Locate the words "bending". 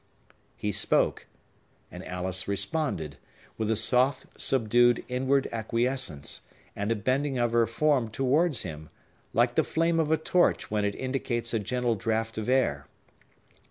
6.95-7.37